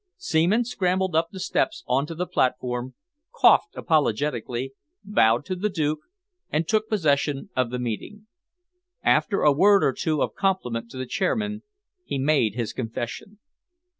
[0.17, 2.95] Seaman scrambled up the steps on to the platform,
[3.31, 5.99] coughed apologetically, bowed to the Duke,
[6.49, 8.25] and took possession of the meeting.
[9.03, 11.61] After a word or two of compliment to the chairman,
[12.03, 13.37] he made his confession.